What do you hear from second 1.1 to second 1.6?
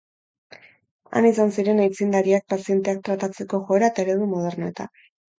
Han izan